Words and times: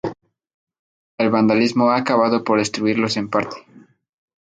El 1.19 1.29
vandalismo, 1.29 1.91
ha 1.91 1.97
acabado 1.97 2.43
por 2.43 2.57
destruirlos 2.57 3.17
en 3.17 3.29
parte. 3.29 3.67